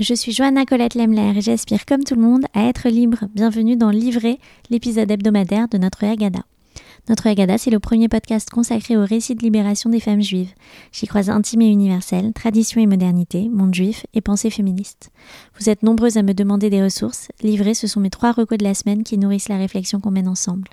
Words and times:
Je 0.00 0.12
suis 0.12 0.32
Johanna 0.32 0.64
Colette 0.66 0.96
Lemler 0.96 1.34
et 1.36 1.40
j'aspire 1.40 1.86
comme 1.86 2.02
tout 2.02 2.16
le 2.16 2.20
monde 2.20 2.46
à 2.52 2.64
être 2.64 2.88
libre. 2.88 3.28
Bienvenue 3.32 3.76
dans 3.76 3.90
Livrer, 3.90 4.40
l'épisode 4.68 5.08
hebdomadaire 5.08 5.68
de 5.68 5.78
notre 5.78 6.02
Haggadah. 6.02 6.42
Notre 7.08 7.28
Haggadah, 7.28 7.58
c'est 7.58 7.70
le 7.70 7.78
premier 7.78 8.08
podcast 8.08 8.50
consacré 8.50 8.96
au 8.96 9.04
récit 9.04 9.36
de 9.36 9.42
libération 9.44 9.90
des 9.90 10.00
femmes 10.00 10.20
juives. 10.20 10.52
J'y 10.90 11.06
croise 11.06 11.30
intime 11.30 11.62
et 11.62 11.68
universel, 11.68 12.32
tradition 12.32 12.80
et 12.80 12.88
modernité, 12.88 13.48
monde 13.48 13.72
juif 13.72 14.04
et 14.14 14.20
pensée 14.20 14.50
féministe. 14.50 15.12
Vous 15.60 15.70
êtes 15.70 15.84
nombreuses 15.84 16.16
à 16.16 16.24
me 16.24 16.34
demander 16.34 16.70
des 16.70 16.82
ressources. 16.82 17.28
Livrer, 17.40 17.74
ce 17.74 17.86
sont 17.86 18.00
mes 18.00 18.10
trois 18.10 18.32
recos 18.32 18.58
de 18.58 18.64
la 18.64 18.74
semaine 18.74 19.04
qui 19.04 19.16
nourrissent 19.16 19.48
la 19.48 19.58
réflexion 19.58 20.00
qu'on 20.00 20.10
mène 20.10 20.26
ensemble. 20.26 20.66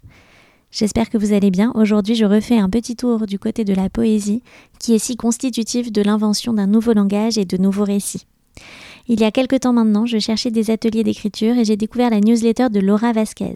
J'espère 0.71 1.11
que 1.11 1.19
vous 1.19 1.33
allez 1.33 1.51
bien. 1.51 1.71
Aujourd'hui, 1.75 2.15
je 2.15 2.25
refais 2.25 2.57
un 2.57 2.71
petit 2.71 2.95
tour 2.95 3.27
du 3.27 3.37
côté 3.37 3.65
de 3.65 3.75
la 3.75 3.87
poésie, 3.87 4.41
qui 4.79 4.95
est 4.95 4.99
si 4.99 5.15
constitutive 5.15 5.91
de 5.91 6.01
l'invention 6.01 6.53
d'un 6.53 6.65
nouveau 6.65 6.93
langage 6.93 7.37
et 7.37 7.45
de 7.45 7.57
nouveaux 7.57 7.85
récits. 7.85 8.25
Il 9.13 9.19
y 9.19 9.25
a 9.25 9.31
quelque 9.31 9.57
temps 9.57 9.73
maintenant, 9.73 10.05
je 10.05 10.19
cherchais 10.19 10.51
des 10.51 10.71
ateliers 10.71 11.03
d'écriture 11.03 11.57
et 11.57 11.65
j'ai 11.65 11.75
découvert 11.75 12.11
la 12.11 12.21
newsletter 12.21 12.69
de 12.69 12.79
Laura 12.79 13.11
Vasquez. 13.11 13.55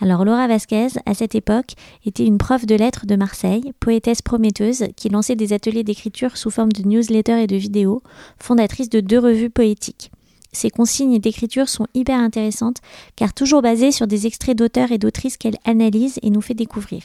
Alors 0.00 0.24
Laura 0.24 0.48
Vasquez, 0.48 0.88
à 1.06 1.14
cette 1.14 1.36
époque, 1.36 1.74
était 2.04 2.26
une 2.26 2.38
prof 2.38 2.66
de 2.66 2.74
lettres 2.74 3.06
de 3.06 3.14
Marseille, 3.14 3.72
poétesse 3.78 4.20
prometteuse, 4.20 4.86
qui 4.96 5.08
lançait 5.08 5.36
des 5.36 5.52
ateliers 5.52 5.84
d'écriture 5.84 6.36
sous 6.36 6.50
forme 6.50 6.72
de 6.72 6.82
newsletter 6.82 7.40
et 7.40 7.46
de 7.46 7.54
vidéos, 7.54 8.02
fondatrice 8.40 8.90
de 8.90 8.98
deux 8.98 9.20
revues 9.20 9.48
poétiques. 9.48 10.10
Ses 10.50 10.70
consignes 10.70 11.20
d'écriture 11.20 11.68
sont 11.68 11.86
hyper 11.94 12.18
intéressantes 12.18 12.78
car 13.14 13.32
toujours 13.32 13.62
basées 13.62 13.92
sur 13.92 14.08
des 14.08 14.26
extraits 14.26 14.58
d'auteurs 14.58 14.90
et 14.90 14.98
d'autrices 14.98 15.36
qu'elle 15.36 15.58
analyse 15.64 16.18
et 16.24 16.30
nous 16.30 16.40
fait 16.40 16.54
découvrir. 16.54 17.02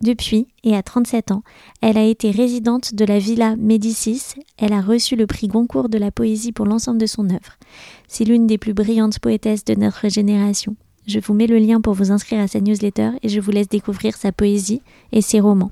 Depuis, 0.00 0.48
et 0.64 0.74
à 0.74 0.82
37 0.82 1.30
ans, 1.30 1.42
elle 1.80 1.96
a 1.96 2.04
été 2.04 2.30
résidente 2.30 2.94
de 2.94 3.04
la 3.04 3.18
Villa 3.18 3.56
Médicis. 3.56 4.34
Elle 4.58 4.72
a 4.72 4.80
reçu 4.80 5.16
le 5.16 5.26
prix 5.26 5.48
Goncourt 5.48 5.88
de 5.88 5.98
la 5.98 6.10
poésie 6.10 6.52
pour 6.52 6.66
l'ensemble 6.66 6.98
de 6.98 7.06
son 7.06 7.30
œuvre. 7.30 7.58
C'est 8.08 8.24
l'une 8.24 8.46
des 8.46 8.58
plus 8.58 8.74
brillantes 8.74 9.18
poétesses 9.18 9.64
de 9.64 9.74
notre 9.74 10.08
génération. 10.08 10.76
Je 11.06 11.20
vous 11.20 11.34
mets 11.34 11.46
le 11.46 11.58
lien 11.58 11.80
pour 11.80 11.94
vous 11.94 12.10
inscrire 12.10 12.40
à 12.40 12.48
sa 12.48 12.60
newsletter 12.60 13.10
et 13.22 13.28
je 13.28 13.40
vous 13.40 13.50
laisse 13.50 13.68
découvrir 13.68 14.16
sa 14.16 14.32
poésie 14.32 14.82
et 15.12 15.20
ses 15.20 15.40
romans. 15.40 15.70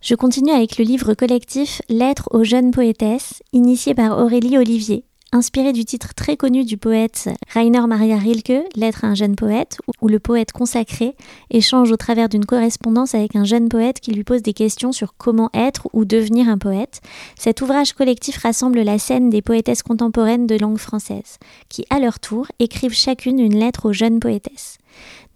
Je 0.00 0.14
continue 0.14 0.52
avec 0.52 0.78
le 0.78 0.84
livre 0.84 1.14
collectif 1.14 1.82
Lettres 1.88 2.28
aux 2.30 2.44
jeunes 2.44 2.70
poétesses, 2.70 3.42
initié 3.52 3.94
par 3.94 4.16
Aurélie 4.18 4.56
Olivier, 4.56 5.04
inspiré 5.32 5.72
du 5.72 5.84
titre 5.84 6.14
très 6.14 6.36
connu 6.36 6.64
du 6.64 6.76
poète 6.76 7.28
Rainer 7.48 7.86
Maria 7.86 8.16
Rilke, 8.16 8.64
Lettre 8.74 9.04
à 9.04 9.08
un 9.08 9.14
jeune 9.14 9.36
poète, 9.36 9.78
où 10.00 10.08
le 10.08 10.18
poète 10.18 10.52
consacré 10.52 11.14
échange 11.50 11.92
au 11.92 11.96
travers 11.96 12.28
d'une 12.28 12.46
correspondance 12.46 13.14
avec 13.14 13.36
un 13.36 13.44
jeune 13.44 13.68
poète 13.68 14.00
qui 14.00 14.12
lui 14.12 14.24
pose 14.24 14.42
des 14.42 14.52
questions 14.52 14.92
sur 14.92 15.14
comment 15.16 15.50
être 15.52 15.88
ou 15.92 16.04
devenir 16.04 16.48
un 16.48 16.58
poète. 16.58 17.00
Cet 17.38 17.60
ouvrage 17.60 17.92
collectif 17.92 18.38
rassemble 18.38 18.80
la 18.80 18.98
scène 18.98 19.30
des 19.30 19.42
poétesses 19.42 19.82
contemporaines 19.82 20.46
de 20.46 20.56
langue 20.56 20.78
française, 20.78 21.38
qui 21.68 21.84
à 21.90 21.98
leur 21.98 22.20
tour 22.20 22.46
écrivent 22.58 22.94
chacune 22.94 23.38
une 23.38 23.58
lettre 23.58 23.86
aux 23.86 23.92
jeunes 23.92 24.20
poétesses. 24.20 24.78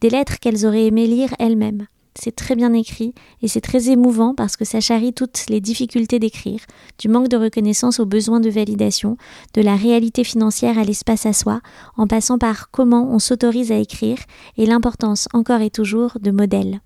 Des 0.00 0.10
lettres 0.10 0.40
qu'elles 0.40 0.66
auraient 0.66 0.86
aimé 0.86 1.06
lire 1.06 1.34
elles-mêmes. 1.38 1.86
C'est 2.14 2.36
très 2.36 2.56
bien 2.56 2.72
écrit 2.74 3.14
et 3.40 3.48
c'est 3.48 3.60
très 3.60 3.88
émouvant 3.90 4.34
parce 4.34 4.56
que 4.56 4.64
ça 4.64 4.80
charrie 4.80 5.14
toutes 5.14 5.46
les 5.48 5.60
difficultés 5.60 6.18
d'écrire, 6.18 6.60
du 6.98 7.08
manque 7.08 7.28
de 7.28 7.36
reconnaissance 7.36 8.00
aux 8.00 8.06
besoins 8.06 8.40
de 8.40 8.50
validation, 8.50 9.16
de 9.54 9.62
la 9.62 9.76
réalité 9.76 10.22
financière 10.22 10.78
à 10.78 10.84
l'espace 10.84 11.24
à 11.24 11.32
soi, 11.32 11.60
en 11.96 12.06
passant 12.06 12.38
par 12.38 12.70
comment 12.70 13.10
on 13.10 13.18
s'autorise 13.18 13.72
à 13.72 13.78
écrire 13.78 14.18
et 14.58 14.66
l'importance 14.66 15.28
encore 15.32 15.62
et 15.62 15.70
toujours 15.70 16.18
de 16.20 16.30
modèles. 16.30 16.80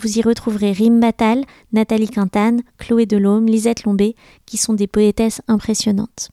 Vous 0.00 0.18
y 0.18 0.22
retrouverez 0.22 0.72
Rim 0.72 1.00
Batal, 1.00 1.44
Nathalie 1.72 2.08
Quintane, 2.08 2.62
Chloé 2.78 3.06
Delhomme, 3.06 3.46
Lisette 3.46 3.84
Lombé, 3.84 4.16
qui 4.46 4.56
sont 4.56 4.74
des 4.74 4.86
poétesses 4.86 5.42
impressionnantes. 5.48 6.30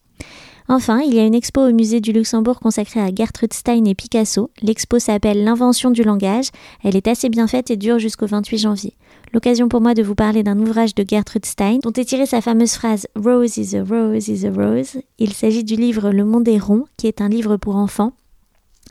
Enfin, 0.72 1.00
il 1.00 1.16
y 1.16 1.20
a 1.20 1.26
une 1.26 1.34
expo 1.34 1.62
au 1.62 1.72
musée 1.72 2.00
du 2.00 2.12
Luxembourg 2.12 2.60
consacrée 2.60 3.00
à 3.00 3.10
Gertrude 3.14 3.54
Stein 3.54 3.86
et 3.86 3.96
Picasso. 3.96 4.52
L'expo 4.62 5.00
s'appelle 5.00 5.44
L'invention 5.44 5.90
du 5.90 6.04
langage. 6.04 6.50
Elle 6.84 6.96
est 6.96 7.08
assez 7.08 7.30
bien 7.30 7.48
faite 7.48 7.72
et 7.72 7.76
dure 7.76 7.98
jusqu'au 7.98 8.28
28 8.28 8.60
janvier. 8.60 8.94
L'occasion 9.34 9.68
pour 9.68 9.82
moi 9.82 9.96
de 9.96 10.04
vous 10.04 10.14
parler 10.14 10.44
d'un 10.44 10.60
ouvrage 10.60 10.94
de 10.94 11.04
Gertrude 11.10 11.48
Stein 11.48 11.80
dont 11.82 11.92
est 11.94 12.06
tirée 12.06 12.28
sa 12.28 12.42
fameuse 12.42 12.74
phrase 12.74 13.08
Rose 13.16 13.58
is 13.58 13.76
a 13.76 13.84
rose 13.84 14.28
is 14.28 14.46
a 14.46 14.52
rose. 14.52 15.00
Il 15.18 15.34
s'agit 15.34 15.64
du 15.64 15.76
livre 15.76 16.12
Le 16.12 16.24
monde 16.24 16.48
est 16.48 16.60
rond, 16.60 16.86
qui 16.98 17.08
est 17.08 17.20
un 17.20 17.30
livre 17.30 17.58
pour 17.58 17.76
enfants. 17.76 18.14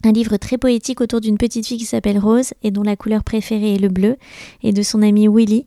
Un 0.05 0.11
livre 0.11 0.37
très 0.37 0.59
poétique 0.59 1.00
autour 1.00 1.21
d'une 1.21 1.38
petite 1.38 1.67
fille 1.67 1.78
qui 1.78 1.84
s'appelle 1.84 2.19
Rose 2.19 2.55
et 2.62 2.72
dont 2.72 2.84
la 2.84 2.97
couleur 2.97 3.22
préférée 3.22 3.75
est 3.75 3.81
le 3.81 3.88
bleu, 3.88 4.17
et 4.62 4.72
de 4.72 4.83
son 4.83 5.03
ami 5.03 5.27
Willy, 5.28 5.67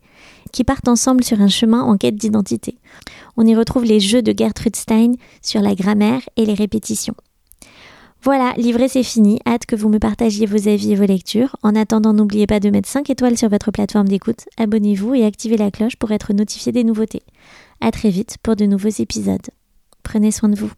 qui 0.52 0.64
partent 0.64 0.88
ensemble 0.88 1.24
sur 1.24 1.42
un 1.42 1.48
chemin 1.48 1.82
en 1.82 1.98
quête 1.98 2.16
d'identité. 2.16 2.78
On 3.38 3.46
y 3.46 3.56
retrouve 3.56 3.86
les 3.86 4.00
jeux 4.00 4.22
de 4.22 4.34
Gertrude 4.38 4.76
Stein 4.76 5.14
sur 5.42 5.62
la 5.62 5.76
grammaire 5.76 6.22
et 6.38 6.46
les 6.46 6.54
répétitions. 6.54 7.16
Voilà, 8.24 8.54
livré 8.56 8.88
c'est 8.88 9.02
fini. 9.02 9.40
Hâte 9.48 9.66
que 9.66 9.76
vous 9.76 9.90
me 9.90 9.98
partagiez 9.98 10.46
vos 10.46 10.68
avis 10.68 10.92
et 10.92 10.96
vos 10.96 11.06
lectures. 11.06 11.56
En 11.64 11.76
attendant, 11.76 12.14
n'oubliez 12.14 12.46
pas 12.46 12.60
de 12.60 12.70
mettre 12.70 12.88
5 12.88 13.10
étoiles 13.10 13.38
sur 13.38 13.50
votre 13.50 13.72
plateforme 13.72 14.08
d'écoute, 14.08 14.46
abonnez-vous 14.58 15.16
et 15.16 15.26
activez 15.26 15.58
la 15.58 15.72
cloche 15.72 15.96
pour 15.96 16.12
être 16.12 16.32
notifié 16.32 16.72
des 16.72 16.84
nouveautés. 16.84 17.24
À 17.80 17.90
très 17.90 18.12
vite 18.12 18.38
pour 18.44 18.56
de 18.56 18.66
nouveaux 18.66 18.90
épisodes. 18.90 19.50
Prenez 20.04 20.30
soin 20.32 20.50
de 20.50 20.56
vous. 20.56 20.72